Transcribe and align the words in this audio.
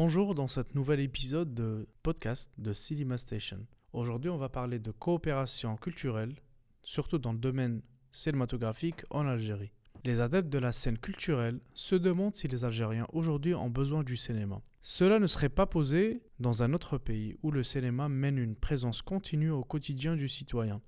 Bonjour 0.00 0.36
dans 0.36 0.46
cet 0.46 0.76
nouvel 0.76 1.00
épisode 1.00 1.54
de 1.54 1.88
podcast 2.04 2.52
de 2.56 2.72
Cinema 2.72 3.18
Station. 3.18 3.66
Aujourd'hui, 3.92 4.30
on 4.30 4.36
va 4.36 4.48
parler 4.48 4.78
de 4.78 4.92
coopération 4.92 5.74
culturelle, 5.74 6.36
surtout 6.84 7.18
dans 7.18 7.32
le 7.32 7.40
domaine 7.40 7.82
cinématographique 8.12 9.02
en 9.10 9.26
Algérie. 9.26 9.72
Les 10.04 10.20
adeptes 10.20 10.50
de 10.50 10.60
la 10.60 10.70
scène 10.70 10.98
culturelle 10.98 11.58
se 11.74 11.96
demandent 11.96 12.36
si 12.36 12.46
les 12.46 12.64
Algériens 12.64 13.08
aujourd'hui 13.12 13.56
ont 13.56 13.70
besoin 13.70 14.04
du 14.04 14.16
cinéma. 14.16 14.62
Cela 14.82 15.18
ne 15.18 15.26
serait 15.26 15.48
pas 15.48 15.66
posé 15.66 16.22
dans 16.38 16.62
un 16.62 16.74
autre 16.74 16.96
pays 16.96 17.34
où 17.42 17.50
le 17.50 17.64
cinéma 17.64 18.08
mène 18.08 18.38
une 18.38 18.54
présence 18.54 19.02
continue 19.02 19.50
au 19.50 19.64
quotidien 19.64 20.14
du 20.14 20.28
citoyen 20.28 20.80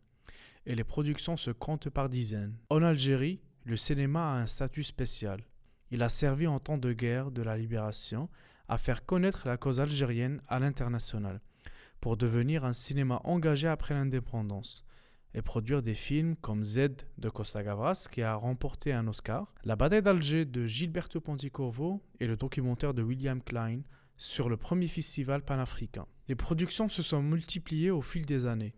et 0.66 0.77
les 0.77 0.84
productions 0.84 1.36
se 1.36 1.50
comptent 1.50 1.90
par 1.90 2.11
dizaines. 2.11 2.56
En 2.68 2.84
Algérie, 2.84 3.40
le 3.64 3.77
cinéma 3.77 4.34
a 4.34 4.36
un 4.36 4.46
statut 4.46 4.84
spécial. 4.84 5.42
Il 5.90 6.04
a 6.04 6.08
servi 6.08 6.46
en 6.46 6.61
temps 6.61 6.79
de 6.79 6.92
guerre 6.92 7.32
de 7.32 7.42
la 7.42 7.56
libération 7.56 8.29
à 8.71 8.79
faire 8.79 9.05
connaître 9.05 9.48
la 9.48 9.57
cause 9.57 9.80
algérienne 9.80 10.41
à 10.46 10.61
l'international, 10.61 11.40
pour 12.00 12.17
devenir 12.17 12.64
un 12.64 12.72
cinéma 12.72 13.21
engagé 13.25 13.67
après 13.67 13.94
l'indépendance, 13.94 14.85
et 15.35 15.43
produire 15.43 15.82
des 15.82 15.96
films 15.96 16.36
comme 16.36 16.63
Z 16.63 16.91
de 17.18 17.29
Costa 17.29 17.64
Gavras 17.64 18.07
qui 18.11 18.22
a 18.22 18.35
remporté 18.35 18.93
un 18.93 19.08
Oscar, 19.08 19.53
La 19.64 19.75
bataille 19.75 20.03
d'Alger 20.03 20.44
de 20.44 20.67
Gilberto 20.67 21.21
Pontecorvo 21.21 22.00
et 22.21 22.29
le 22.29 22.36
documentaire 22.36 22.94
de 22.94 23.03
William 23.03 23.43
Klein 23.43 23.80
sur 24.17 24.49
le 24.49 24.57
premier 24.57 24.89
festival 24.89 25.44
panafricain. 25.44 26.07
Les 26.29 26.36
productions 26.36 26.89
se 26.89 27.02
sont 27.02 27.22
multipliées 27.22 27.91
au 27.91 28.02
fil 28.02 28.25
des 28.25 28.46
années, 28.46 28.75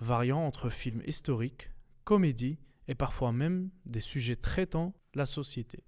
variant 0.00 0.46
entre 0.46 0.68
films 0.68 1.02
historiques, 1.06 1.70
comédies 2.04 2.58
et 2.86 2.94
parfois 2.94 3.32
même 3.32 3.70
des 3.84 4.00
sujets 4.00 4.36
traitant 4.36 4.94
la 5.14 5.26
société. 5.26 5.82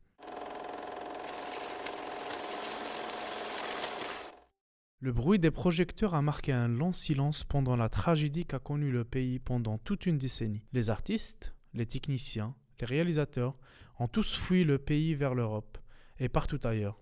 Le 5.01 5.13
bruit 5.13 5.39
des 5.39 5.51
projecteurs 5.51 6.15
a 6.15 6.23
marqué 6.23 6.53
un 6.53 6.69
long 6.69 6.91
silence 6.91 7.45
pendant 7.45 7.77
la 7.77 7.91
tragédie 7.91 8.47
qu'a 8.47 8.59
connue 8.59 8.91
le 8.91 9.05
pays 9.05 9.39
pendant 9.39 9.77
toute 9.77 10.07
une 10.07 10.17
décennie. 10.17 10.63
Les 10.73 10.89
artistes, 10.89 11.55
les 11.75 11.85
techniciens, 11.85 12.55
les 12.81 12.87
réalisateurs 12.87 13.59
ont 13.99 14.09
tous 14.09 14.35
fui 14.35 14.65
le 14.65 14.79
pays 14.79 15.15
vers 15.15 15.35
l'Europe 15.35 15.77
et 16.19 16.31
partout 16.31 16.61
ailleurs, 16.65 16.99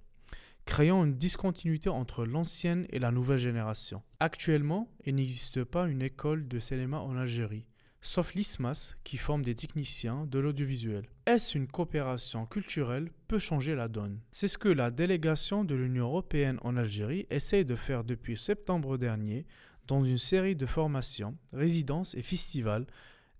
créant 0.64 1.04
une 1.04 1.14
discontinuité 1.14 1.88
entre 1.88 2.24
l'ancienne 2.24 2.84
et 2.90 2.98
la 2.98 3.12
nouvelle 3.12 3.38
génération. 3.38 4.02
Actuellement, 4.18 4.90
il 5.04 5.14
n'existe 5.14 5.62
pas 5.62 5.86
une 5.86 6.02
école 6.02 6.48
de 6.48 6.58
cinéma 6.58 6.98
en 6.98 7.16
Algérie, 7.16 7.68
sauf 8.04 8.34
l'ISMAS 8.34 8.94
qui 9.02 9.16
forme 9.16 9.42
des 9.42 9.54
techniciens 9.54 10.26
de 10.26 10.38
l'audiovisuel. 10.38 11.06
Est-ce 11.24 11.56
une 11.56 11.66
coopération 11.66 12.44
culturelle 12.44 13.10
peut 13.28 13.38
changer 13.38 13.74
la 13.74 13.88
donne? 13.88 14.20
C'est 14.30 14.46
ce 14.46 14.58
que 14.58 14.68
la 14.68 14.90
délégation 14.90 15.64
de 15.64 15.74
l'Union 15.74 16.04
européenne 16.04 16.58
en 16.62 16.76
Algérie 16.76 17.26
essaye 17.30 17.64
de 17.64 17.76
faire 17.76 18.04
depuis 18.04 18.36
septembre 18.36 18.98
dernier 18.98 19.46
dans 19.86 20.04
une 20.04 20.18
série 20.18 20.54
de 20.54 20.66
formations, 20.66 21.34
résidences 21.52 22.14
et 22.14 22.22
festivals 22.22 22.86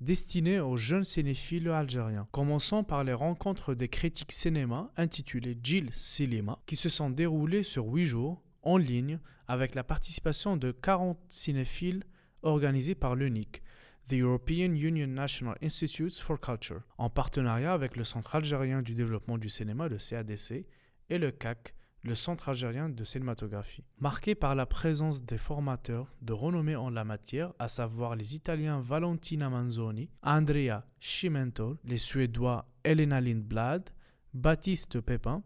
destinés 0.01 0.61
aux 0.61 0.77
jeunes 0.77 1.05
cinéphiles 1.05 1.69
algériens. 1.69 2.27
Commençons 2.33 2.85
par 2.85 3.05
les 3.05 3.13
rencontres 3.13 3.75
des 3.75 3.89
critiques 3.89 4.33
cinéma 4.33 4.91
intitulées 4.97 5.59
Jill 5.63 5.91
Cinema 5.93 6.59
qui 6.65 6.77
se 6.77 6.89
sont 6.89 7.11
déroulées 7.11 7.63
sur 7.63 7.87
8 7.87 8.05
jours 8.07 8.43
en 8.63 8.79
ligne 8.79 9.19
avec 9.47 9.75
la 9.75 9.85
participation 9.85 10.57
de 10.57 10.73
40 10.73 11.19
cinéphiles 11.29 12.03
organisés 12.43 12.95
par 12.95 13.15
l'UNIC, 13.15 13.63
The 14.09 14.17
European 14.17 14.75
Union 14.75 15.07
National 15.07 15.57
Institutes 15.63 16.21
for 16.21 16.39
Culture, 16.39 16.83
en 16.99 17.09
partenariat 17.09 17.73
avec 17.73 17.97
le 17.97 18.05
Centre 18.05 18.35
algérien 18.35 18.83
du 18.83 18.93
développement 18.93 19.39
du 19.39 19.49
cinéma, 19.49 19.89
le 19.89 19.97
CADC, 19.97 20.67
et 21.09 21.19
le 21.19 21.31
CAC, 21.31 21.75
le 22.03 22.15
Centre 22.15 22.51
algérien 22.51 22.91
de 22.91 23.03
cinématographie. 23.03 23.83
Marqué 23.99 24.35
par 24.35 24.55
la 24.55 24.67
présence 24.67 25.23
des 25.23 25.39
formateurs 25.39 26.13
de 26.21 26.35
renommée 26.35 26.77
en 26.77 26.91
la 26.91 27.05
matière, 27.05 27.55
à 27.59 27.67
savoir 27.67 28.15
les 28.15 28.35
Italiens 28.35 28.81
Valentina 28.81 29.49
Manzoni, 29.49 30.11
Andrea 30.23 30.85
Schimentor, 31.01 31.77
les 31.85 31.97
Suédois 31.97 32.67
Elena 32.85 33.23
Lindblad, 33.23 33.89
Baptiste 34.35 35.01
Pepin, 35.01 35.43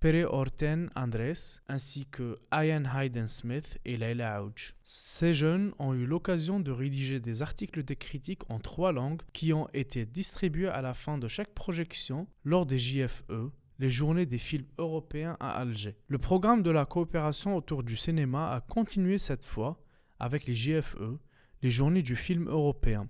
Pere 0.00 0.24
Orten 0.24 0.88
Andres, 0.96 1.60
ainsi 1.68 2.06
que 2.06 2.38
Ian 2.50 2.84
Hayden 2.86 3.26
Smith 3.26 3.78
et 3.84 3.98
Leila 3.98 4.42
Ouch. 4.42 4.74
Ces 4.82 5.34
jeunes 5.34 5.74
ont 5.78 5.92
eu 5.92 6.06
l'occasion 6.06 6.58
de 6.58 6.70
rédiger 6.70 7.20
des 7.20 7.42
articles 7.42 7.84
de 7.84 7.92
critique 7.92 8.40
en 8.48 8.60
trois 8.60 8.92
langues 8.92 9.20
qui 9.34 9.52
ont 9.52 9.68
été 9.74 10.06
distribués 10.06 10.68
à 10.68 10.80
la 10.80 10.94
fin 10.94 11.18
de 11.18 11.28
chaque 11.28 11.52
projection 11.52 12.26
lors 12.44 12.64
des 12.64 12.78
JFE, 12.78 13.50
les 13.78 13.90
journées 13.90 14.24
des 14.24 14.38
films 14.38 14.64
européens 14.78 15.36
à 15.38 15.50
Alger. 15.50 15.96
Le 16.08 16.16
programme 16.16 16.62
de 16.62 16.70
la 16.70 16.86
coopération 16.86 17.54
autour 17.54 17.82
du 17.82 17.94
cinéma 17.94 18.52
a 18.52 18.62
continué 18.62 19.18
cette 19.18 19.44
fois 19.44 19.84
avec 20.18 20.46
les 20.46 20.54
JFE, 20.54 21.18
les 21.60 21.70
journées 21.70 22.02
du 22.02 22.16
film 22.16 22.48
européen, 22.48 23.06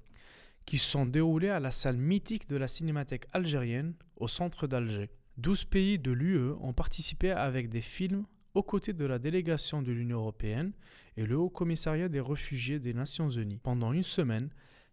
qui 0.66 0.76
sont 0.76 1.06
déroulées 1.06 1.50
à 1.50 1.60
la 1.60 1.70
salle 1.70 1.98
mythique 1.98 2.48
de 2.48 2.56
la 2.56 2.66
cinémathèque 2.66 3.28
algérienne 3.32 3.94
au 4.16 4.26
centre 4.26 4.66
d'Alger. 4.66 5.08
12 5.38 5.64
pays 5.64 5.98
de 5.98 6.12
l'UE 6.12 6.52
ont 6.60 6.72
participé 6.72 7.30
avec 7.30 7.68
des 7.68 7.80
films 7.80 8.24
aux 8.54 8.62
côtés 8.62 8.92
de 8.92 9.04
la 9.04 9.18
délégation 9.18 9.82
de 9.82 9.92
l'Union 9.92 10.18
européenne 10.18 10.72
et 11.16 11.24
le 11.24 11.36
Haut 11.36 11.50
Commissariat 11.50 12.08
des 12.08 12.20
réfugiés 12.20 12.78
des 12.78 12.94
Nations 12.94 13.30
unies. 13.30 13.60
Pendant 13.62 13.92
une 13.92 14.02
semaine, 14.02 14.50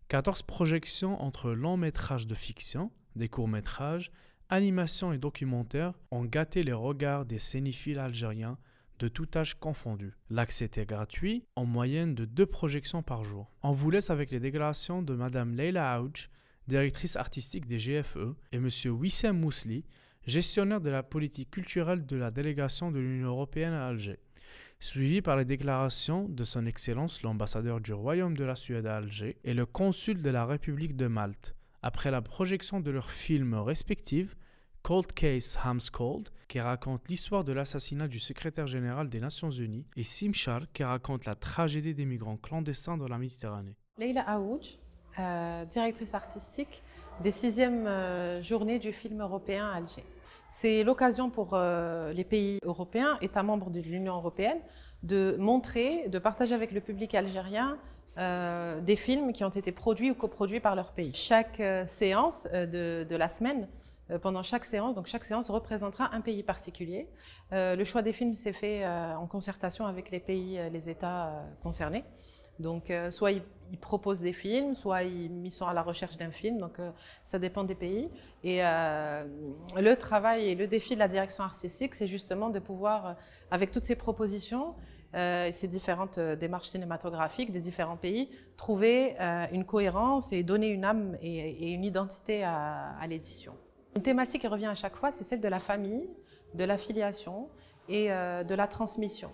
14 0.09 0.43
projections 0.43 1.21
entre 1.21 1.51
longs 1.51 1.77
métrages 1.77 2.27
de 2.27 2.35
fiction, 2.35 2.91
des 3.15 3.29
courts 3.29 3.47
métrages, 3.47 4.11
animations 4.49 5.11
et 5.11 5.17
documentaires 5.17 5.93
ont 6.11 6.23
gâté 6.23 6.63
les 6.63 6.73
regards 6.73 7.25
des 7.25 7.39
cinéphiles 7.39 7.99
algériens 7.99 8.57
de 8.99 9.07
tout 9.07 9.27
âge 9.35 9.59
confondu. 9.59 10.13
L'accès 10.29 10.65
était 10.65 10.85
gratuit, 10.85 11.43
en 11.55 11.65
moyenne 11.65 12.15
de 12.15 12.25
deux 12.25 12.45
projections 12.45 13.03
par 13.03 13.23
jour. 13.23 13.51
On 13.63 13.71
vous 13.71 13.91
laisse 13.91 14.09
avec 14.09 14.31
les 14.31 14.39
déclarations 14.39 15.01
de 15.01 15.13
Madame 15.13 15.55
Leila 15.55 15.93
Aouch, 15.93 16.29
directrice 16.67 17.15
artistique 17.15 17.67
des 17.67 17.77
GFE, 17.77 18.35
et 18.51 18.59
Monsieur 18.59 18.91
Wissem 18.91 19.39
Mousli, 19.39 19.83
gestionnaire 20.27 20.81
de 20.81 20.89
la 20.89 21.03
politique 21.03 21.49
culturelle 21.49 22.05
de 22.05 22.17
la 22.17 22.31
délégation 22.31 22.91
de 22.91 22.99
l'Union 22.99 23.29
européenne 23.29 23.73
à 23.73 23.87
Alger, 23.87 24.19
suivi 24.79 25.21
par 25.21 25.37
les 25.37 25.45
déclarations 25.45 26.27
de 26.27 26.43
Son 26.43 26.65
Excellence 26.65 27.23
l'ambassadeur 27.23 27.79
du 27.79 27.93
Royaume 27.93 28.37
de 28.37 28.43
la 28.43 28.55
Suède 28.55 28.85
à 28.85 28.97
Alger 28.97 29.37
et 29.43 29.53
le 29.53 29.65
consul 29.65 30.21
de 30.21 30.29
la 30.29 30.45
République 30.45 30.97
de 30.97 31.07
Malte, 31.07 31.55
après 31.81 32.11
la 32.11 32.21
projection 32.21 32.81
de 32.81 32.91
leurs 32.91 33.09
films 33.09 33.55
respectifs 33.55 34.35
Cold 34.83 35.11
Case 35.13 35.57
Hams 35.63 35.81
Cold, 35.91 36.29
qui 36.47 36.59
raconte 36.59 37.09
l'histoire 37.09 37.43
de 37.43 37.51
l'assassinat 37.51 38.07
du 38.07 38.19
secrétaire 38.19 38.67
général 38.67 39.09
des 39.09 39.19
Nations 39.19 39.51
Unies, 39.51 39.85
et 39.97 40.03
Simchar, 40.03 40.61
qui 40.73 40.83
raconte 40.83 41.25
la 41.25 41.35
tragédie 41.35 41.93
des 41.93 42.05
migrants 42.05 42.37
clandestins 42.37 42.95
dans 42.95 43.07
la 43.07 43.17
Méditerranée. 43.17 43.75
Leila 43.97 44.21
Aouj, 44.21 44.77
euh, 45.19 45.65
directrice 45.65 46.13
artistique 46.13 46.81
des 47.21 47.31
sixièmes 47.31 47.85
euh, 47.87 48.41
journées 48.41 48.79
du 48.79 48.93
film 48.93 49.19
européen 49.21 49.67
à 49.67 49.77
Alger. 49.77 50.03
C'est 50.49 50.83
l'occasion 50.83 51.29
pour 51.29 51.49
euh, 51.53 52.13
les 52.13 52.23
pays 52.23 52.59
européens, 52.63 53.17
États 53.21 53.43
membres 53.43 53.69
de 53.69 53.81
l'Union 53.81 54.15
européenne, 54.15 54.59
de 55.03 55.35
montrer, 55.37 56.07
de 56.07 56.19
partager 56.19 56.55
avec 56.55 56.71
le 56.71 56.79
public 56.79 57.15
algérien 57.15 57.77
euh, 58.17 58.79
des 58.79 58.95
films 58.95 59.33
qui 59.33 59.43
ont 59.43 59.49
été 59.49 59.73
produits 59.73 60.11
ou 60.11 60.15
coproduits 60.15 60.61
par 60.61 60.75
leur 60.75 60.93
pays. 60.93 61.13
Chaque 61.13 61.59
euh, 61.59 61.85
séance 61.85 62.47
de, 62.53 63.03
de, 63.03 63.15
la 63.15 63.27
semaine, 63.27 63.67
pendant 64.21 64.41
chaque 64.41 64.63
séance, 64.63 64.95
donc 64.95 65.07
chaque 65.07 65.25
séance 65.25 65.49
représentera 65.49 66.15
un 66.15 66.21
pays 66.21 66.41
particulier. 66.41 67.09
le 67.51 67.83
choix 67.83 68.01
des 68.01 68.13
films 68.13 68.33
s'est 68.33 68.53
fait 68.53 68.87
en 68.87 69.27
concertation 69.27 69.85
avec 69.85 70.11
les 70.11 70.21
pays, 70.21 70.57
les 70.71 70.89
États 70.89 71.43
concernés. 71.61 72.05
Donc, 72.59 72.89
euh, 72.89 73.09
soit 73.09 73.31
ils, 73.31 73.43
proposent 73.81 74.21
des 74.21 74.33
films, 74.33 74.75
soit 74.75 75.03
ils, 75.03 75.51
sont 75.51 75.65
à 75.65 75.73
la 75.73 75.81
recherche 75.81 76.17
d'un 76.17 76.31
film. 76.31 76.57
Donc, 76.57 76.79
euh, 76.79 76.91
ça 77.23 77.37
dépend 77.37 77.63
des 77.63 77.75
pays. 77.75 78.09
Et 78.43 78.63
euh, 78.63 79.25
le 79.75 79.95
travail 79.95 80.47
et 80.47 80.55
le 80.55 80.67
défi 80.67 80.95
de 80.95 80.99
la 80.99 81.07
direction 81.07 81.43
artistique, 81.43 81.93
c'est 81.95 82.07
justement 82.07 82.49
de 82.49 82.59
pouvoir, 82.59 83.17
avec 83.51 83.71
toutes 83.71 83.83
ces 83.83 83.95
propositions, 83.95 84.75
ces 85.13 85.67
différentes 85.67 86.19
démarches 86.19 86.67
cinématographiques 86.67 87.51
des 87.51 87.59
différents 87.59 87.97
pays, 87.97 88.29
trouver 88.55 89.15
une 89.51 89.65
cohérence 89.65 90.31
et 90.31 90.43
donner 90.43 90.67
une 90.67 90.85
âme 90.85 91.17
et, 91.21 91.71
une 91.71 91.83
identité 91.83 92.43
à, 92.43 92.95
à 92.99 93.07
l'édition. 93.07 93.55
Une 93.95 94.03
thématique 94.03 94.41
qui 94.41 94.47
revient 94.47 94.67
à 94.67 94.75
chaque 94.75 94.95
fois, 94.95 95.11
c'est 95.11 95.23
celle 95.23 95.41
de 95.41 95.47
la 95.47 95.59
famille, 95.59 96.07
de 96.53 96.63
l'affiliation 96.65 97.49
et 97.89 98.09
de 98.09 98.53
la 98.53 98.67
transmission. 98.67 99.31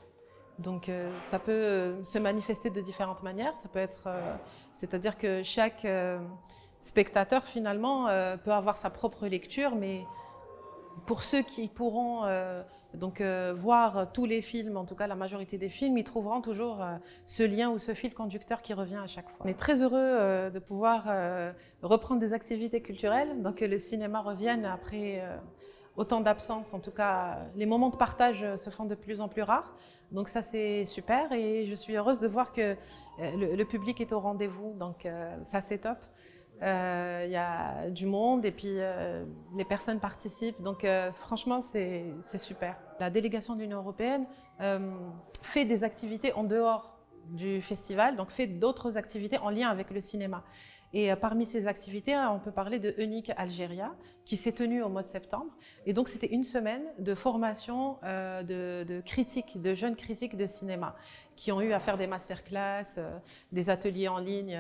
Donc 0.60 0.88
euh, 0.90 1.10
ça 1.18 1.40
peut 1.40 1.52
euh, 1.52 2.04
se 2.04 2.20
manifester 2.20 2.70
de 2.70 2.82
différentes 2.82 3.24
manières. 3.24 3.56
Ça 3.58 3.70
peut 3.70 3.80
être, 3.80 4.04
euh, 4.08 4.36
c'est-à-dire 4.72 5.18
que 5.18 5.44
chaque 5.44 5.88
spectateur 6.82 7.44
finalement 7.46 8.08
peut 8.44 8.52
avoir 8.52 8.76
sa 8.76 8.90
propre 8.90 9.28
lecture, 9.28 9.76
mais 9.76 10.06
pour 11.06 11.24
ceux 11.24 11.42
qui 11.42 11.70
pourront 11.70 12.24
donc 12.94 13.22
voir 13.56 14.12
tous 14.12 14.26
les 14.26 14.42
films, 14.42 14.76
en 14.76 14.84
tout 14.84 14.96
cas 14.96 15.08
la 15.08 15.16
majorité 15.16 15.58
des 15.58 15.70
films, 15.70 15.98
ils 15.98 16.04
trouveront 16.04 16.42
toujours 16.42 16.84
ce 17.26 17.44
lien 17.44 17.70
ou 17.70 17.80
ce 17.80 17.94
fil 17.94 18.14
conducteur 18.14 18.62
qui 18.62 18.74
revient 18.74 19.00
à 19.02 19.08
chaque 19.08 19.30
fois. 19.30 19.46
On 19.46 19.48
est 19.48 19.58
très 19.58 19.82
heureux 19.82 20.52
de 20.52 20.60
pouvoir 20.60 21.06
reprendre 21.82 22.20
des 22.20 22.34
activités 22.34 22.82
culturelles, 22.82 23.42
donc 23.42 23.56
que 23.56 23.66
le 23.66 23.78
cinéma 23.78 24.20
revienne 24.20 24.66
après 24.66 25.24
autant 25.96 26.22
d'absence. 26.22 26.74
En 26.74 26.80
tout 26.80 26.92
cas, 26.92 27.40
les 27.56 27.66
moments 27.66 27.90
de 27.90 27.98
partage 27.98 28.46
se 28.56 28.70
font 28.70 28.86
de 28.86 28.96
plus 28.96 29.22
en 29.22 29.28
plus 29.28 29.42
rares. 29.42 29.74
Donc 30.12 30.28
ça, 30.28 30.42
c'est 30.42 30.86
super 30.86 31.32
et 31.32 31.66
je 31.66 31.76
suis 31.76 31.96
heureuse 31.96 32.20
de 32.20 32.28
voir 32.28 32.52
que 32.52 32.76
le, 33.20 33.64
public 33.64 34.00
est 34.02 34.14
au 34.14 34.20
rendez-vous. 34.20 34.74
Donc 34.74 35.08
ça, 35.44 35.62
c'est 35.62 35.80
top. 35.80 35.98
Il 36.62 37.30
y 37.32 37.36
a 37.36 37.90
du 37.90 38.06
monde 38.06 38.46
et 38.46 38.52
puis 38.52 38.78
les 39.56 39.66
personnes 39.66 40.00
participent. 40.00 40.62
Donc 40.62 40.86
franchement, 41.12 41.62
c'est 41.62 42.38
super. 42.38 42.78
La 43.00 43.10
délégation 43.10 43.56
de 43.56 43.62
l'Union 43.62 43.80
européenne 43.80 44.26
fait 45.42 45.66
des 45.66 45.84
activités 45.84 46.34
en 46.34 46.44
dehors 46.44 47.03
du 47.30 47.62
festival, 47.62 48.16
donc 48.16 48.32
fait 48.32 48.48
d'autres 48.48 48.98
activités 48.98 49.38
en 49.38 49.50
lien 49.50 49.70
avec 49.70 49.92
le 49.92 50.02
cinéma. 50.02 50.44
Et 50.94 51.12
euh, 51.12 51.16
parmi 51.16 51.46
ces 51.46 51.68
activités, 51.68 52.16
on 52.16 52.40
peut 52.40 52.52
parler 52.52 52.80
de 52.80 52.94
Unique 53.00 53.32
Algéria, 53.36 53.96
qui 54.26 54.38
s'est 54.38 54.52
tenue 54.52 54.84
au 54.84 54.90
mois 54.90 55.02
de 55.02 55.08
septembre. 55.08 55.52
Et 55.86 55.94
donc, 55.94 56.08
c'était 56.08 56.28
une 56.28 56.44
semaine 56.44 56.84
de 57.00 57.16
formation 57.16 57.98
euh, 58.04 58.44
de, 58.44 59.02
critiques, 59.02 59.60
de 59.60 59.74
jeunes 59.74 59.96
critiques 59.96 60.38
de 60.38 60.46
cinéma, 60.46 60.96
qui 61.36 61.52
ont 61.52 61.62
eu 61.62 61.74
à 61.74 61.80
faire 61.80 61.98
des 61.98 62.06
masterclass, 62.06 63.00
euh, 63.00 63.18
des 63.52 63.72
ateliers 63.72 64.08
en 64.08 64.20
ligne 64.20 64.60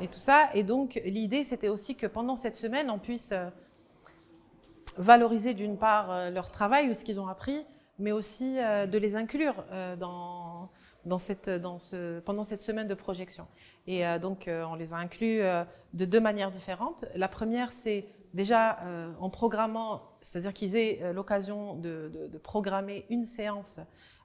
et 0.00 0.06
tout 0.06 0.20
ça. 0.20 0.50
Et 0.54 0.62
donc, 0.62 1.00
l'idée, 1.04 1.42
c'était 1.42 1.68
aussi 1.68 1.96
que 1.96 2.06
pendant 2.06 2.36
cette 2.36 2.56
semaine, 2.56 2.88
on 2.88 3.00
puisse 3.00 3.34
valoriser 4.96 5.52
d'une 5.52 5.76
part 5.76 6.30
leur 6.30 6.50
travail 6.50 6.88
ou 6.88 6.94
ce 6.94 7.04
qu'ils 7.04 7.20
ont 7.20 7.26
appris, 7.26 7.66
mais 7.98 8.12
aussi 8.12 8.54
de 8.54 8.98
les 8.98 9.16
inclure 9.16 9.64
dans 9.98 10.70
pendant 11.06 12.44
cette 12.44 12.60
semaine 12.60 12.88
de 12.88 12.94
projection. 12.94 13.46
Et 13.86 14.06
euh, 14.06 14.18
donc, 14.18 14.48
euh, 14.48 14.64
on 14.64 14.74
les 14.74 14.92
a 14.92 14.96
inclus 14.96 15.40
euh, 15.40 15.64
de 15.94 16.04
deux 16.04 16.20
manières 16.20 16.50
différentes. 16.50 17.04
La 17.14 17.28
première, 17.28 17.72
c'est 17.72 18.06
déjà 18.34 18.78
en 19.18 19.30
programmant, 19.30 20.02
c'est-à-dire 20.20 20.52
qu'ils 20.52 20.76
aient 20.76 21.00
l'occasion 21.14 21.74
de, 21.74 22.10
de, 22.30 22.36
programmer 22.36 23.06
une 23.08 23.24
séance 23.24 23.78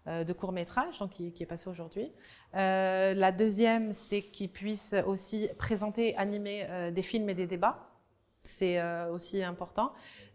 de 0.05 0.33
court 0.33 0.51
métrage, 0.51 0.99
donc 0.99 1.11
qui, 1.11 1.31
qui 1.31 1.43
est 1.43 1.45
passée 1.45 1.69
aujourd'hui. 1.69 2.11
la 2.51 3.31
deuxième, 3.31 3.93
c'est 3.93 4.21
qu'ils 4.21 4.49
puissent 4.49 4.95
aussi 5.07 5.47
présenter, 5.57 6.13
animer 6.17 6.67
des 6.91 7.01
films 7.03 7.29
et 7.29 7.33
des 7.33 7.47
débats. 7.47 7.90
C'est 8.43 8.81
aussi 9.11 9.43
important. 9.43 9.93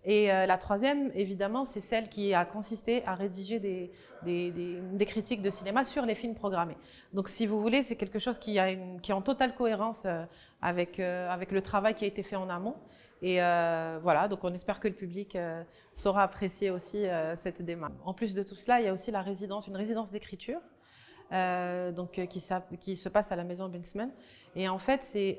Et 0.08 0.32
euh, 0.32 0.46
la 0.46 0.56
troisième, 0.56 1.10
évidemment, 1.16 1.64
c'est 1.64 1.80
celle 1.80 2.08
qui 2.08 2.32
a 2.32 2.44
consisté 2.44 3.04
à 3.06 3.16
rédiger 3.16 3.58
des, 3.58 3.90
des, 4.22 5.04
critiques 5.06 5.42
de 5.42 5.50
cinéma 5.50 5.82
sur 5.82 6.06
les 6.06 6.14
films 6.14 6.36
programmés. 6.36 6.76
Donc, 7.12 7.28
si 7.28 7.44
vous 7.44 7.60
voulez, 7.60 7.82
c'est 7.82 7.96
quelque 7.96 8.20
chose 8.20 8.38
qui, 8.38 8.60
a 8.60 8.70
une, 8.70 9.00
qui 9.00 9.10
est 9.10 9.14
en 9.14 9.20
totale 9.20 9.52
cohérence 9.56 10.04
euh, 10.06 10.24
avec, 10.62 11.00
euh, 11.00 11.28
avec 11.28 11.50
le 11.50 11.60
travail 11.60 11.94
qui 11.94 12.04
a 12.04 12.06
été 12.06 12.22
fait 12.22 12.36
en 12.36 12.48
amont. 12.48 12.76
Et 13.20 13.38
voilà, 14.02 14.28
donc 14.28 14.44
on 14.44 14.52
espère 14.52 14.78
que 14.78 14.88
le 14.88 14.94
public 14.94 15.38
saura 15.94 16.22
apprécier 16.22 16.70
aussi 16.70 17.06
cette 17.34 17.62
démarche. 17.62 17.94
En 18.04 18.12
plus 18.12 18.34
de 18.34 18.42
tout 18.42 18.56
cela, 18.56 18.78
il 18.78 18.84
y 18.84 18.88
a 18.88 18.92
aussi 18.92 19.10
la 19.10 19.22
résidence, 19.22 19.66
une 19.66 19.76
résidence 19.76 20.12
d'écriture. 20.12 20.60
Donc, 21.30 22.12
qui, 22.12 22.42
qui, 22.80 22.96
se 22.96 23.08
passe 23.08 23.32
à 23.32 23.36
la 23.36 23.44
maison 23.44 23.68
Bensman. 23.68 24.10
Et 24.54 24.68
en 24.68 24.78
fait, 24.78 25.02
c'est 25.02 25.38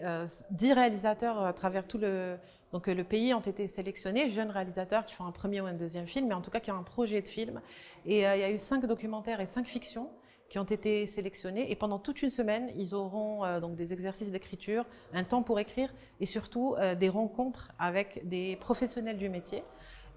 dix 0.51 0.73
réalisateurs 0.73 1.43
à 1.43 1.53
travers 1.53 1.87
tout 1.87 1.97
le, 1.97 2.37
donc 2.73 2.87
euh, 2.87 2.93
le 2.93 3.03
pays 3.03 3.33
ont 3.33 3.39
été 3.39 3.67
sélectionnés, 3.67 4.29
jeunes 4.29 4.51
réalisateurs 4.51 5.05
qui 5.05 5.15
font 5.15 5.25
un 5.25 5.31
premier 5.31 5.61
ou 5.61 5.65
un 5.65 5.73
deuxième 5.73 6.07
film, 6.07 6.27
mais 6.27 6.33
en 6.33 6.41
tout 6.41 6.51
cas 6.51 6.59
qui 6.59 6.71
ont 6.71 6.77
un 6.77 6.83
projet 6.83 7.21
de 7.21 7.27
film. 7.27 7.61
Et 8.05 8.27
euh, 8.27 8.35
il 8.35 8.41
y 8.41 8.43
a 8.43 8.51
eu 8.51 8.59
cinq 8.59 8.85
documentaires 8.85 9.39
et 9.39 9.45
cinq 9.45 9.67
fictions 9.67 10.09
qui 10.49 10.59
ont 10.59 10.63
été 10.63 11.05
sélectionnés. 11.07 11.71
Et 11.71 11.75
pendant 11.75 11.99
toute 11.99 12.21
une 12.21 12.29
semaine, 12.29 12.71
ils 12.77 12.95
auront 12.95 13.43
euh, 13.43 13.59
donc 13.59 13.75
des 13.75 13.93
exercices 13.93 14.31
d'écriture, 14.31 14.85
un 15.13 15.23
temps 15.23 15.43
pour 15.43 15.59
écrire 15.59 15.93
et 16.19 16.25
surtout 16.25 16.75
des 16.99 17.09
rencontres 17.09 17.71
avec 17.79 18.27
des 18.27 18.55
professionnels 18.57 19.17
du 19.17 19.29
métier 19.29 19.63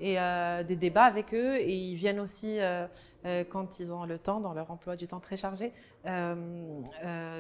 et 0.01 0.17
des 0.67 0.77
débats 0.77 1.05
avec 1.05 1.35
eux. 1.35 1.57
Et 1.57 1.73
ils 1.73 1.97
viennent 1.97 2.21
aussi, 2.21 2.59
quand 3.51 3.81
ils 3.81 3.93
ont 3.93 4.05
le 4.05 4.19
temps, 4.19 4.41
dans 4.41 4.55
leur 4.55 4.71
emploi 4.71 4.97
du 4.97 5.07
temps 5.07 5.21
très 5.21 5.37
chargé, 5.37 5.73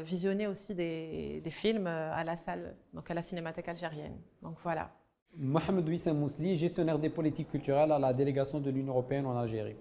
visionner 0.04 0.46
aussi 0.46 0.74
des, 0.74 1.40
des, 1.42 1.50
films 1.50 1.86
à 1.86 2.22
la 2.24 2.36
salle, 2.36 2.74
donc 2.94 3.10
à 3.10 3.14
la 3.14 3.22
Cinémathèque 3.22 3.68
algérienne. 3.68 4.16
Donc 4.42 4.56
voilà. 4.62 4.90
Mohamed 5.36 5.88
Wissam 5.88 6.18
Mousli, 6.18 6.56
gestionnaire 6.56 6.98
des 6.98 7.08
politiques 7.08 7.50
culturelles 7.50 7.92
à 7.92 7.98
la 7.98 8.12
délégation 8.12 8.60
de 8.60 8.70
l'Union 8.70 8.92
européenne 8.92 9.26
en 9.26 9.36
Algérie. 9.36 9.76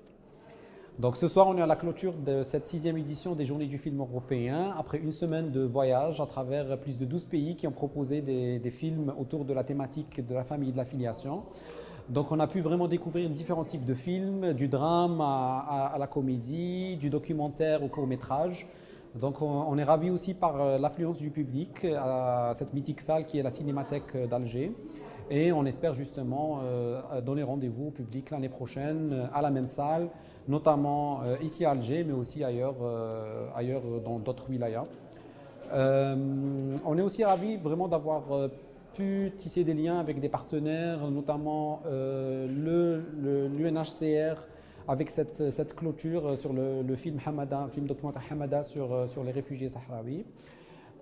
Donc 0.99 1.15
ce 1.15 1.29
soir, 1.29 1.47
on 1.47 1.57
est 1.57 1.61
à 1.61 1.65
la 1.65 1.77
clôture 1.77 2.13
de 2.13 2.43
cette 2.43 2.67
sixième 2.67 2.97
édition 2.97 3.33
des 3.33 3.45
Journées 3.45 3.67
du 3.67 3.77
film 3.77 4.01
européen, 4.01 4.75
après 4.77 4.97
une 4.97 5.13
semaine 5.13 5.49
de 5.49 5.61
voyage 5.61 6.19
à 6.19 6.25
travers 6.25 6.77
plus 6.77 6.99
de 6.99 7.05
12 7.05 7.23
pays 7.23 7.55
qui 7.55 7.67
ont 7.67 7.71
proposé 7.71 8.21
des, 8.21 8.69
films 8.69 9.13
autour 9.17 9.45
de 9.45 9.53
la 9.53 9.63
thématique 9.63 10.25
de 10.25 10.35
la 10.35 10.43
famille 10.43 10.69
et 10.69 10.71
de 10.73 10.77
la 10.77 10.83
filiation. 10.83 11.43
Donc 12.09 12.31
on 12.31 12.39
a 12.39 12.47
pu 12.47 12.61
vraiment 12.61 12.87
découvrir 12.87 13.29
différents 13.29 13.63
types 13.63 13.85
de 13.85 13.93
films, 13.93 14.53
du 14.53 14.67
drame 14.67 15.21
à, 15.21 15.95
la 15.97 16.07
comédie, 16.07 16.97
du 16.97 17.09
documentaire 17.09 17.83
au 17.83 17.87
court 17.87 18.07
métrage. 18.07 18.67
Donc 19.15 19.41
on, 19.41 19.77
est 19.77 19.83
ravi 19.83 20.09
aussi 20.09 20.33
par 20.33 20.61
euh, 20.61 20.77
l'affluence 20.77 21.17
du 21.17 21.31
public 21.31 21.85
à 21.85 22.51
cette 22.53 22.73
mythique 22.73 23.01
salle 23.01 23.25
qui 23.25 23.39
est 23.39 23.43
la 23.43 23.49
Cinémathèque 23.49 24.15
d'Alger. 24.29 24.71
Et 25.31 25.51
on 25.51 25.65
espère 25.65 25.93
justement 25.93 26.61
euh, 26.63 27.21
donner 27.21 27.43
rendez-vous 27.43 27.87
au 27.87 27.91
public 27.91 28.31
l'année 28.31 28.49
prochaine 28.49 29.11
euh, 29.13 29.25
à 29.33 29.43
la 29.43 29.51
même 29.51 29.67
salle, 29.67 30.09
notamment 30.47 31.21
euh, 31.21 31.35
ici 31.43 31.65
à 31.65 31.71
Alger, 31.71 32.03
mais 32.03 32.13
aussi 32.13 32.43
ailleurs, 32.43 32.77
ailleurs 33.55 33.83
dans 34.03 34.17
d'autres 34.17 34.49
wilayas. 34.49 34.85
on 35.71 36.97
est 36.97 37.01
aussi 37.01 37.23
ravis 37.23 37.57
vraiment 37.57 37.87
d'avoir 37.87 38.23
pu 38.93 39.31
tisser 39.37 39.63
des 39.63 39.73
liens 39.73 39.99
avec 39.99 40.19
des 40.19 40.29
partenaires, 40.29 41.09
notamment 41.11 41.81
l'UNHCR, 43.57 44.43
avec 44.87 45.09
cette, 45.09 45.51
cette, 45.51 45.75
clôture 45.75 46.37
sur 46.37 46.53
le, 46.53 46.95
film 46.95 47.19
Hamada, 47.25 47.67
film 47.71 47.85
documentaire 47.85 48.23
Hamada 48.29 48.63
sur, 48.63 49.09
sur 49.09 49.23
les 49.23 49.31
réfugiés 49.31 49.69
sahraouis. 49.69 50.25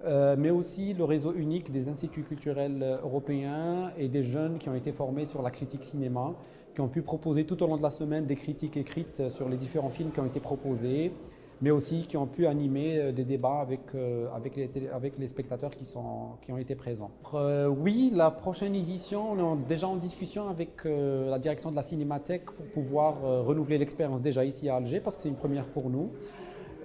Euh, 0.06 0.36
mais 0.38 0.52
aussi 0.52 0.94
le 0.94 1.04
réseau 1.04 1.34
unique 1.34 1.72
des 1.72 1.90
instituts 1.90 2.22
culturels 2.22 3.00
européens 3.04 3.92
et 3.98 4.08
des 4.08 4.22
jeunes 4.22 4.60
qui 4.60 4.70
ont 4.70 4.76
été 4.76 4.92
formés 4.92 5.26
sur 5.26 5.42
la 5.42 5.50
critique 5.50 5.84
cinéma, 5.84 6.36
qui 6.76 6.82
ont 6.82 6.88
pu 6.88 7.02
proposer 7.02 7.46
tout 7.46 7.64
au 7.64 7.68
long 7.68 7.78
de 7.78 7.82
la 7.82 7.90
semaine 7.90 8.26
des 8.26 8.36
critiques 8.36 8.78
écrites 8.78 9.30
sur 9.30 9.50
les 9.50 9.58
différents 9.58 9.90
films 9.90 10.12
qui 10.12 10.20
ont 10.20 10.26
été 10.26 10.40
proposés, 10.40 11.12
mais 11.62 11.72
aussi 11.72 12.04
qui 12.04 12.18
ont 12.18 12.28
pu 12.28 12.46
animer 12.48 12.98
euh, 12.98 13.12
des 13.12 13.24
débats 13.24 13.60
avec, 13.60 13.82
euh, 13.96 14.28
avec, 14.36 14.56
les, 15.18 15.28
spectateurs 15.28 15.72
qui, 15.72 15.86
ont 15.96 16.58
été 16.58 16.76
présents. 16.76 17.12
oui, 17.70 18.12
la 18.16 18.32
prochaine 18.32 18.76
édition, 18.76 19.32
on 19.32 19.60
est 19.60 19.68
déjà 19.68 19.88
en 19.88 19.96
discussion 19.96 20.50
avec 20.50 20.84
la 20.86 21.40
direction 21.40 21.72
de 21.72 21.76
la 21.76 21.82
Cinémathèque 21.82 22.46
pour 22.46 22.66
pouvoir 22.68 23.22
renouveler 23.46 23.78
l'expérience 23.78 24.22
déjà 24.22 24.46
ici 24.46 24.70
à 24.70 24.76
Alger, 24.76 25.00
parce 25.00 25.16
que 25.16 25.22
c'est 25.22 25.30
une 25.30 25.36
première 25.36 25.66
pour 25.66 25.90
nous. 25.90 26.12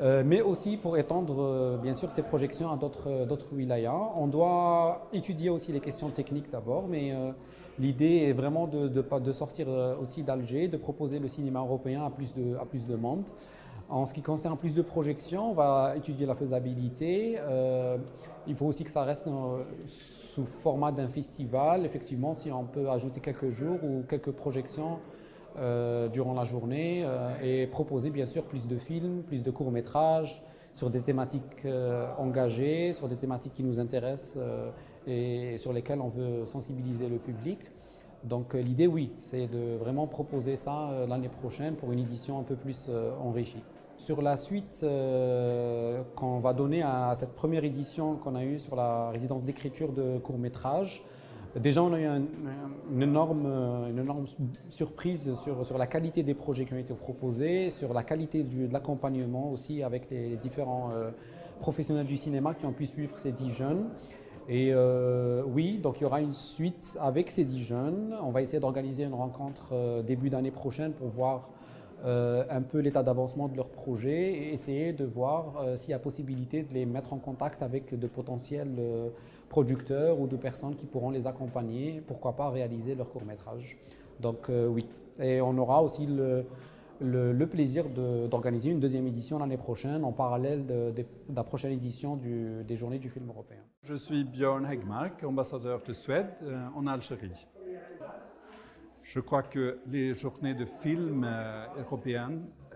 Euh, 0.00 0.22
mais 0.24 0.40
aussi 0.40 0.78
pour 0.78 0.96
étendre 0.96 1.40
euh, 1.40 1.76
bien 1.76 1.92
sûr 1.92 2.10
ces 2.10 2.22
projections 2.22 2.72
à 2.72 2.76
d'autres 2.76 3.52
wilayas. 3.52 4.10
On 4.16 4.26
doit 4.26 5.08
étudier 5.12 5.50
aussi 5.50 5.70
les 5.70 5.80
questions 5.80 6.08
techniques 6.08 6.50
d'abord, 6.50 6.86
mais 6.88 7.12
euh, 7.12 7.30
l'idée 7.78 8.24
est 8.28 8.32
vraiment 8.32 8.66
de, 8.66 9.32
sortir 9.32 9.68
aussi 10.00 10.22
d'Alger, 10.22 10.68
de 10.68 10.76
proposer 10.76 11.18
le 11.18 11.28
cinéma 11.28 11.60
européen 11.60 12.04
à 12.04 12.10
plus 12.10 12.86
de 12.86 12.96
monde. 12.96 13.24
En 13.92 14.06
ce 14.06 14.14
qui 14.14 14.22
concerne 14.22 14.56
plus 14.56 14.74
de 14.74 14.80
projections, 14.80 15.50
on 15.50 15.54
va 15.54 15.94
étudier 15.96 16.24
la 16.24 16.34
faisabilité. 16.34 17.38
il 18.46 18.54
faut 18.54 18.64
aussi 18.64 18.84
que 18.84 18.90
ça 18.90 19.04
reste 19.04 19.28
sous 19.84 20.46
format 20.46 20.92
d'un 20.92 21.08
festival. 21.08 21.84
Effectivement, 21.84 22.32
si 22.32 22.50
on 22.50 22.64
peut 22.64 22.88
ajouter 22.88 23.20
quelques 23.20 23.50
jours 23.50 23.78
ou 23.84 24.02
quelques 24.08 24.32
projections 24.32 24.98
euh, 25.58 26.08
durant 26.08 26.32
la 26.32 26.44
journée 26.44 27.02
euh, 27.04 27.28
et 27.42 27.66
proposer 27.66 28.08
bien 28.08 28.24
sûr 28.24 28.44
plus 28.44 28.66
de 28.66 28.78
films, 28.78 29.22
plus 29.22 29.42
de 29.42 29.50
courts-métrages 29.50 30.42
sur 30.72 30.88
des 30.88 31.02
thématiques 31.02 31.66
euh, 31.66 32.06
engagées, 32.16 32.94
sur 32.94 33.06
des 33.06 33.16
thématiques 33.16 33.52
qui 33.52 33.62
nous 33.62 33.78
intéressent 33.78 34.38
et 35.06 35.58
sur 35.58 35.74
lesquelles 35.74 36.00
on 36.00 36.08
veut 36.08 36.46
sensibiliser 36.46 37.10
le 37.10 37.18
public. 37.18 37.58
Donc 38.24 38.54
l'idée, 38.54 38.86
oui, 38.86 39.12
c'est 39.18 39.46
de 39.46 39.76
vraiment 39.76 40.06
proposer 40.06 40.56
ça 40.56 40.90
l'année 41.08 41.28
prochaine 41.28 41.74
pour 41.74 41.92
une 41.92 41.98
édition 41.98 42.38
un 42.38 42.44
peu 42.44 42.54
plus 42.54 42.88
enrichie. 43.20 43.62
Sur 43.96 44.22
la 44.22 44.36
suite 44.36 44.86
qu'on 46.14 46.38
va 46.38 46.52
donner 46.52 46.82
à 46.82 47.12
cette 47.14 47.34
première 47.34 47.64
édition 47.64 48.16
qu'on 48.16 48.34
a 48.34 48.44
eue 48.44 48.58
sur 48.58 48.76
la 48.76 49.10
résidence 49.10 49.44
d'écriture 49.44 49.92
de 49.92 50.18
courts-métrages, 50.18 51.02
Déjà, 51.60 51.82
on 51.82 51.92
a 51.92 52.00
eu 52.00 52.06
une, 52.06 53.02
énorme, 53.02 53.46
une 53.90 53.98
énorme 53.98 54.24
surprise 54.70 55.34
sur, 55.34 55.66
sur, 55.66 55.76
la 55.76 55.86
qualité 55.86 56.22
des 56.22 56.32
projets 56.32 56.64
qui 56.64 56.72
ont 56.72 56.78
été 56.78 56.94
proposés, 56.94 57.68
sur 57.68 57.92
la 57.92 58.02
qualité 58.02 58.42
de 58.42 58.72
l'accompagnement 58.72 59.50
aussi 59.50 59.82
avec 59.82 60.08
les 60.10 60.36
différents 60.36 60.90
euh, 60.92 61.10
professionnels 61.60 62.06
du 62.06 62.16
cinéma 62.16 62.54
qui 62.54 62.64
ont 62.64 62.72
pu 62.72 62.86
suivre 62.86 63.18
ces 63.18 63.32
dix 63.32 63.50
jeunes. 63.50 63.84
Et 64.48 64.70
euh, 64.72 65.42
oui, 65.46 65.78
donc 65.78 66.00
il 66.00 66.02
y 66.02 66.06
aura 66.06 66.20
une 66.20 66.32
suite 66.32 66.98
avec 67.00 67.30
ces 67.30 67.44
dix 67.44 67.62
jeunes. 67.62 68.16
On 68.22 68.30
va 68.30 68.42
essayer 68.42 68.60
d'organiser 68.60 69.04
une 69.04 69.14
rencontre 69.14 69.70
euh, 69.72 70.02
début 70.02 70.30
d'année 70.30 70.50
prochaine 70.50 70.92
pour 70.92 71.08
voir 71.08 71.50
un 72.04 72.62
peu 72.62 72.80
l'état 72.80 73.04
d'avancement 73.04 73.46
de 73.46 73.56
leur 73.56 73.68
projet 73.68 74.32
et 74.32 74.52
essayer 74.52 74.92
de 74.92 75.04
voir 75.04 75.64
s'il 75.76 75.92
y 75.92 75.94
a 75.94 76.00
possibilité 76.00 76.64
de 76.64 76.74
les 76.74 76.84
mettre 76.84 77.12
en 77.12 77.18
contact 77.18 77.62
avec 77.62 77.96
de 77.96 78.06
potentiels 78.08 78.74
producteurs 79.52 80.18
ou 80.18 80.26
de 80.26 80.36
personnes 80.36 80.74
qui 80.74 80.86
pourront 80.86 81.10
les 81.10 81.26
accompagner, 81.26 82.02
pourquoi 82.06 82.32
pas 82.32 82.48
réaliser 82.48 82.94
leur 82.96 83.08
court 83.08 83.24
métrage. 83.24 83.76
Donc 84.18 84.48
euh, 84.48 84.66
oui, 84.66 84.86
Et 85.20 85.42
on 85.42 85.56
aura 85.58 85.82
aussi 85.82 86.06
le, 86.06 86.46
le, 87.02 87.46
plaisir 87.46 87.88
d'organiser 87.88 88.70
une 88.70 88.80
deuxième 88.80 89.06
édition 89.06 89.38
l'année 89.38 89.56
prochaine 89.56 90.04
en 90.04 90.12
parallèle 90.12 90.66
de, 90.66 91.04
la 91.34 91.44
prochaine 91.44 91.72
édition 91.72 92.16
des 92.16 92.76
Journées 92.76 92.98
du 92.98 93.08
film 93.08 93.28
européen. 93.28 93.58
Je 93.82 93.94
suis 93.94 94.24
Björn 94.24 94.64
Hegmark, 94.64 95.22
ambassadeur 95.24 95.82
de 95.82 95.92
Suède 95.92 96.34
euh, 96.42 96.66
en 96.74 96.86
Algérie. 96.86 97.46
Je 99.02 99.18
crois 99.20 99.42
que 99.42 99.80
les 99.88 100.14
journées 100.14 100.54
de 100.54 100.64
film 100.64 101.24
euh, 101.24 101.66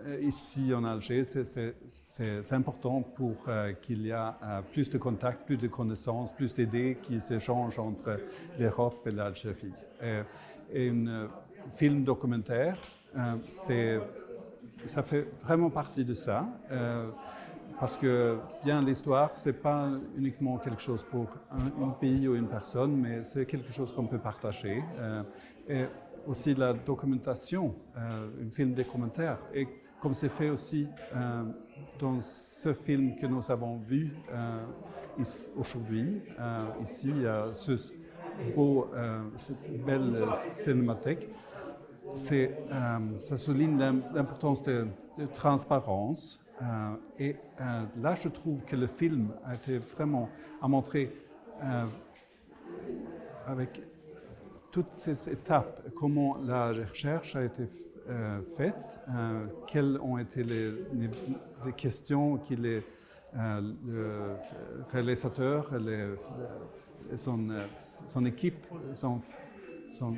euh, 0.05 0.21
ici 0.21 0.73
en 0.73 0.83
Alger, 0.83 1.23
c'est 1.23 2.53
important 2.53 3.01
pour 3.01 3.35
qu'il 3.81 4.05
y 4.05 4.09
ait 4.09 4.61
plus 4.71 4.89
de 4.89 4.97
contacts, 4.97 5.45
plus 5.45 5.57
de 5.57 5.67
connaissances, 5.67 6.31
plus 6.33 6.53
d'idées 6.53 6.97
qui 7.01 7.21
s'échangent 7.21 7.79
entre 7.79 8.19
l'Europe 8.59 9.07
et 9.07 9.11
l'Algérie. 9.11 9.73
Et, 10.73 10.89
un 10.89 11.29
film 11.75 12.03
documentaire 12.03 12.77
euh, 12.77 12.96
c'est, 13.47 13.99
ça 14.85 15.03
fait 15.03 15.27
vraiment 15.43 15.69
partie 15.69 16.05
de 16.05 16.13
ça. 16.13 16.45
Euh, 16.71 17.09
parce 17.79 17.95
que 17.95 18.37
bien 18.63 18.81
l'histoire, 18.81 19.29
c'est 19.33 19.61
pas 19.61 19.89
uniquement 20.17 20.57
quelque 20.57 20.81
chose 20.81 21.03
pour 21.03 21.27
un, 21.51 21.89
pays 21.89 22.27
ou 22.27 22.35
une 22.35 22.47
personne, 22.47 22.95
mais 22.95 23.23
c'est 23.23 23.45
quelque 23.45 23.71
chose 23.71 23.93
qu'on 23.93 24.07
peut 24.07 24.17
partager. 24.17 24.83
Euh, 24.97 25.23
et 25.69 25.85
aussi 26.25 26.55
la 26.55 26.73
documentation, 26.73 27.75
un 27.95 28.49
film 28.49 28.73
documentaire. 28.73 29.37
Et 29.53 29.67
comme 30.01 30.13
c'est 30.13 30.29
fait 30.29 30.49
aussi 30.49 30.87
dans 31.99 32.19
ce 32.19 32.73
film 32.73 33.15
que 33.15 33.27
nous 33.27 33.49
avons 33.51 33.77
vu 33.77 34.11
aujourd'hui, 35.55 36.21
ici, 36.81 37.13
ce 37.51 37.93
beau, 38.55 38.89
cette 39.37 39.85
belle 39.85 40.13
cinémathèque, 40.33 41.29
euh, 42.31 43.19
ça 43.19 43.37
souligne 43.37 43.77
l'importance 43.77 44.63
de, 44.63 44.87
transparence. 45.33 46.39
Euh, 46.61 46.65
et 47.19 47.35
euh, 47.59 47.83
là, 48.01 48.15
je 48.15 48.27
trouve 48.29 48.63
que 48.65 48.75
le 48.75 48.87
film 48.87 49.31
a 49.45 49.55
été 49.55 49.77
vraiment 49.77 50.29
à 50.61 50.67
montrer 50.67 51.11
avec 53.47 53.81
toutes 54.71 54.93
ces 54.93 55.29
étapes 55.29 55.81
comment 55.95 56.37
la 56.37 56.67
recherche 56.67 57.35
a 57.35 57.43
été 57.45 57.63
faite, 58.55 58.75
quelles 59.65 59.97
ont 60.01 60.19
été 60.19 60.43
les, 60.43 60.71
questions 61.75 62.37
que 62.37 62.53
les, 62.53 62.83
le 63.35 64.35
réalisateur 64.91 65.71
et 67.11 67.17
son, 67.17 67.47
son 67.79 68.25
équipe 68.25 68.67
sont, 68.93 69.19
sont 69.89 70.15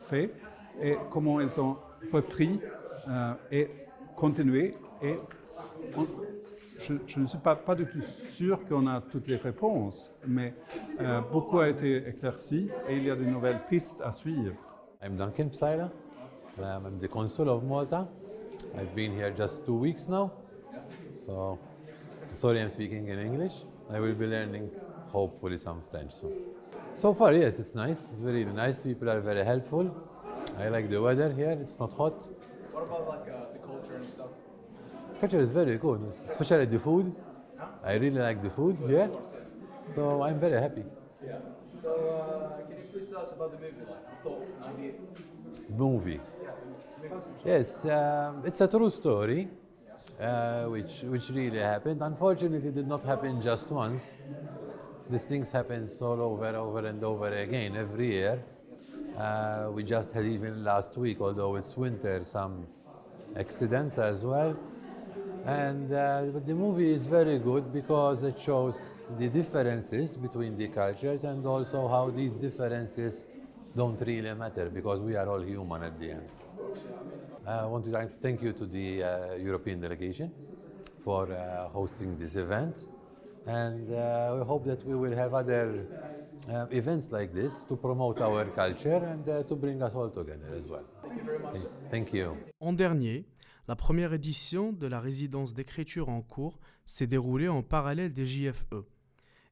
fait 0.00 0.32
et 0.80 0.96
comment 1.10 1.40
ils 1.40 1.60
ont 1.60 1.76
repris 2.12 2.60
euh, 3.08 3.34
et 3.50 3.70
continué. 4.16 4.72
Et 5.02 5.16
je, 6.78 7.18
ne 7.18 7.26
suis 7.26 7.38
pas, 7.38 7.56
pas 7.56 7.74
du 7.74 7.86
tout 7.86 8.00
sûr 8.00 8.58
qu'on 8.68 8.86
a 8.86 9.00
toutes 9.00 9.28
les 9.28 9.36
réponses, 9.36 10.12
mais 10.26 10.54
euh, 11.00 11.20
beaucoup 11.20 11.60
a 11.60 11.68
été 11.68 12.08
éclairci 12.08 12.68
et 12.88 12.96
il 12.96 13.04
y 13.04 13.10
a 13.10 13.16
de 13.16 13.24
nouvelles 13.24 13.60
pistes 13.68 14.00
à 14.02 14.12
suivre. 14.12 14.54
I'm 15.02 15.16
Duncan 15.16 15.48
Psyla. 15.48 15.90
I'm 16.58 16.98
the 17.00 17.08
consul 17.08 17.48
of 17.48 17.64
Malta. 17.64 18.08
I've 18.76 18.94
been 18.94 19.12
here 19.12 19.32
just 19.34 19.64
two 19.64 19.74
weeks 19.74 20.06
now. 20.08 20.30
So, 21.16 21.58
sorry 22.34 22.60
I'm 22.60 22.68
speaking 22.68 23.08
in 23.08 23.18
English. 23.18 23.64
I 23.90 24.00
will 24.00 24.14
be 24.14 24.26
learning 24.26 24.70
hopefully 25.12 25.56
some 25.56 25.82
French 25.90 26.12
soon. 26.12 26.32
So 26.96 27.14
far, 27.14 27.34
yes, 27.34 27.58
it's 27.58 27.74
nice. 27.74 28.10
It's 28.12 28.20
very 28.20 28.44
nice. 28.44 28.80
People 28.80 29.10
are 29.10 29.20
very 29.20 29.44
helpful. 29.44 29.90
I 30.58 30.68
like 30.68 30.88
the 30.90 31.00
weather 31.00 31.32
here. 31.32 31.56
It's 31.60 31.78
not 31.78 31.92
hot. 31.92 32.28
What 32.72 32.84
about 32.84 33.08
like 33.08 33.28
uh, 33.28 33.52
the 33.52 33.58
culture 33.58 33.96
and 33.96 34.08
stuff? 34.10 34.30
Culture 35.20 35.40
is 35.40 35.50
very 35.50 35.76
good, 35.78 36.00
especially 36.30 36.66
the 36.66 36.78
food. 36.78 37.14
I 37.84 37.94
really 37.94 38.18
like 38.18 38.42
the 38.42 38.50
food 38.50 38.76
here, 38.86 39.10
so 39.94 40.22
I'm 40.22 40.38
very 40.38 40.60
happy. 40.60 40.84
Yeah. 41.24 41.38
So 41.80 41.90
uh, 41.90 42.66
can 42.66 42.76
you 42.76 42.84
please 42.92 43.10
tell 43.10 43.20
us 43.22 43.32
about 43.32 43.50
the 43.52 43.58
movie, 43.58 43.84
like 43.88 44.04
the 44.10 44.28
thought, 44.28 44.46
idea? 44.68 44.92
Movie. 45.76 46.20
Yes, 47.44 47.84
um, 47.86 48.42
it's 48.44 48.60
a 48.60 48.68
true 48.68 48.90
story, 48.90 49.48
uh, 50.20 50.64
which 50.66 51.02
which 51.02 51.30
really 51.30 51.58
happened. 51.58 52.02
Unfortunately, 52.02 52.68
it 52.68 52.74
did 52.74 52.86
not 52.88 53.02
happen 53.04 53.40
just 53.40 53.70
once. 53.70 54.18
These 55.10 55.24
things 55.24 55.50
happen 55.52 55.86
all 56.00 56.20
over, 56.20 56.46
over 56.56 56.86
and 56.86 57.02
over 57.04 57.28
again 57.28 57.76
every 57.76 58.12
year. 58.12 58.44
Uh, 59.16 59.70
we 59.72 59.82
just 59.82 60.12
had 60.12 60.24
even 60.24 60.64
last 60.64 60.96
week, 60.96 61.20
although 61.20 61.56
it's 61.56 61.76
winter, 61.76 62.24
some 62.24 62.66
accidents 63.36 63.98
as 63.98 64.24
well. 64.24 64.56
And 65.44 65.92
uh, 65.92 66.26
but 66.32 66.46
the 66.46 66.54
movie 66.54 66.90
is 66.90 67.06
very 67.06 67.38
good 67.38 67.72
because 67.72 68.22
it 68.22 68.38
shows 68.38 69.08
the 69.18 69.28
differences 69.28 70.16
between 70.16 70.56
the 70.56 70.68
cultures 70.68 71.24
and 71.24 71.44
also 71.44 71.88
how 71.88 72.10
these 72.10 72.36
differences 72.36 73.26
don't 73.74 74.00
really 74.02 74.32
matter 74.34 74.70
because 74.70 75.00
we 75.00 75.16
are 75.16 75.28
all 75.28 75.42
human 75.42 75.82
at 75.82 75.98
the 75.98 76.12
end. 76.12 76.28
I 77.44 77.66
want 77.66 77.84
to 77.86 78.08
thank 78.20 78.40
you 78.40 78.52
to 78.52 78.66
the 78.66 79.02
uh, 79.02 79.34
European 79.34 79.80
delegation 79.80 80.30
for 81.00 81.30
uh, 81.32 81.68
hosting 81.68 82.16
this 82.18 82.36
event. 82.36 82.86
And 83.46 83.90
uh, 83.90 84.36
we 84.36 84.46
hope 84.46 84.64
that 84.66 84.84
we 84.86 84.94
will 84.94 85.16
have 85.16 85.34
other 85.34 85.86
uh, 86.48 86.66
events 86.70 87.10
like 87.10 87.32
this 87.32 87.64
to 87.64 87.76
promote 87.76 88.20
our 88.20 88.44
culture 88.46 89.02
and 89.04 89.28
uh, 89.28 89.42
to 89.44 89.56
bring 89.56 89.82
us 89.82 89.94
all 89.94 90.10
together 90.10 90.46
as 90.54 90.68
well. 90.68 90.84
Thank 91.02 91.16
you 91.18 91.24
very 91.24 91.38
much. 91.38 91.56
Thank 91.90 92.12
you. 92.12 92.36
En 92.60 92.72
dernier, 92.72 93.24
la 93.68 93.76
première 93.76 94.12
édition 94.12 94.72
de 94.72 94.86
la 94.86 95.00
résidence 95.00 95.54
d'écriture 95.54 96.08
en 96.08 96.22
cours 96.22 96.58
s'est 96.84 97.06
déroulée 97.06 97.48
en 97.48 97.62
parallèle 97.62 98.12
des 98.12 98.26
JFE 98.26 98.84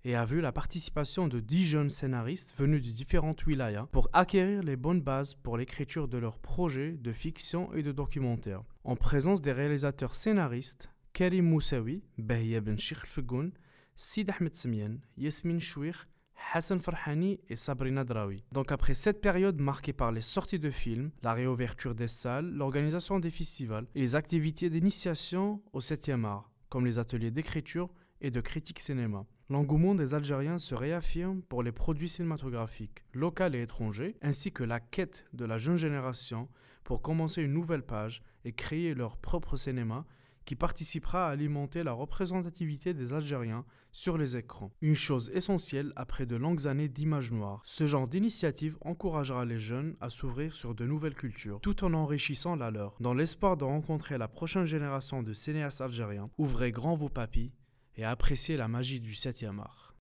et 0.05 0.15
a 0.15 0.25
vu 0.25 0.41
la 0.41 0.53
participation 0.53 1.29
de 1.29 1.41
10 1.41 1.65
jeunes 1.65 1.91
scénaristes 1.91 2.55
venus 2.57 2.83
de 2.83 2.91
différentes 2.91 3.45
wilayas 3.47 3.87
pour 3.93 4.09
acquérir 4.13 4.63
les 4.63 4.77
bonnes 4.77 5.03
bases 5.03 5.35
pour 5.35 5.57
l'écriture 5.57 6.09
de 6.09 6.19
leurs 6.19 6.39
projets 6.39 6.93
de 6.93 7.13
fiction 7.13 7.73
et 7.75 7.83
de 7.83 7.93
documentaire. 7.93 8.63
En 8.85 8.97
présence 8.97 9.43
des 9.43 9.53
réalisateurs 9.53 10.15
scénaristes 10.15 10.91
Karim 11.13 11.47
Moussaoui, 11.47 12.03
Bahia 12.19 12.61
Ben 12.61 12.79
Fegoun, 12.79 13.53
Sid 13.95 14.31
Ahmed 14.31 14.55
Semian, 14.55 14.97
Yasmine 15.17 15.61
Chouir, 15.61 16.09
Hassan 16.53 16.81
Farhani 16.81 17.39
et 17.49 17.57
Sabrina 17.57 18.05
Draoui. 18.05 18.43
Donc 18.53 18.73
après 18.73 18.95
cette 18.95 19.21
période 19.21 19.61
marquée 19.61 19.93
par 19.93 20.11
les 20.11 20.21
sorties 20.21 20.59
de 20.59 20.71
films, 20.71 21.11
la 21.23 21.33
réouverture 21.33 21.95
des 21.95 22.09
salles, 22.09 22.51
l'organisation 22.51 23.21
des 23.21 23.31
festivals 23.31 23.87
et 23.95 24.01
les 24.01 24.17
activités 24.17 24.71
d'initiation 24.71 25.63
au 25.73 25.81
7e 25.81 26.25
art, 26.25 26.51
comme 26.69 26.87
les 26.87 26.99
ateliers 26.99 27.31
d'écriture 27.31 27.91
et 28.21 28.31
de 28.31 28.41
critique 28.41 28.81
cinéma. 28.81 29.27
L'engouement 29.49 29.95
des 29.95 30.15
Algériens 30.15 30.59
se 30.59 30.75
réaffirme 30.75 31.43
pour 31.43 31.63
les 31.63 31.73
produits 31.73 32.09
cinématographiques, 32.09 33.05
locaux 33.13 33.53
et 33.53 33.63
étrangers, 33.63 34.17
ainsi 34.23 34.53
que 34.53 34.63
la 34.63 34.79
quête 34.81 35.27
de 35.33 35.45
la 35.45 35.59
jeune 35.59 35.77
génération 35.77 36.49
pour 36.85 37.03
commencer 37.03 37.43
une 37.43 37.53
nouvelle 37.53 37.83
page 37.83 38.23
et 38.45 38.53
créer 38.53 38.95
leur 38.95 39.17
propre 39.17 39.57
cinéma 39.57 40.07
qui 40.45 40.57
participera 40.57 41.29
à 41.29 41.31
alimenter 41.31 41.83
la 41.83 41.93
représentativité 41.93 42.95
des 42.95 43.13
Algériens 43.13 43.65
sur 43.93 44.19
les 44.19 44.37
écrans. 44.37 44.73
Une 44.81 44.95
chose 44.95 45.31
essentielle 45.35 45.93
après 45.97 46.27
de 46.27 46.37
longues 46.37 46.67
années 46.67 46.89
d'image 46.89 47.33
noire. 47.33 47.61
Ce 47.65 47.87
genre 47.87 48.09
d'initiative 48.09 48.77
encouragera 48.83 49.45
les 49.45 49.59
jeunes 49.59 49.97
à 50.01 50.11
s'ouvrir 50.11 50.55
sur 50.55 50.75
de 50.75 50.87
nouvelles 50.87 51.15
cultures, 51.15 51.61
tout 51.61 51.85
en 51.85 51.95
enrichissant 51.95 52.57
la 52.57 52.71
leur. 52.71 52.97
Dans 53.01 53.15
l'espoir 53.15 53.57
de 53.57 53.65
rencontrer 53.65 54.19
la 54.19 54.29
prochaine 54.29 54.65
génération 54.65 55.23
de 55.23 55.33
cinéastes 55.33 55.81
algériens, 55.81 56.31
ouvrez 56.39 56.73
grand 56.73 56.95
vos 56.95 57.09
papilles 57.09 57.53
et 57.97 58.05
appréciez 58.05 58.57
la 58.57 58.69
magie 58.69 59.01
du 59.01 59.13
7e 59.13 59.59
art. 59.59 59.90